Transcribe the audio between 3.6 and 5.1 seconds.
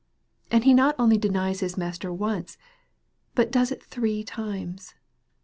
it three times!